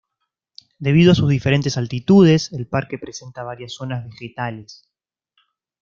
Debido 0.79 1.11
a 1.11 1.15
sus 1.15 1.29
diferentes 1.29 1.77
altitudes, 1.77 2.51
el 2.53 2.65
parque 2.65 2.97
presenta 2.97 3.43
varias 3.43 3.73
zonas 3.73 4.03
vegetales. 4.03 4.89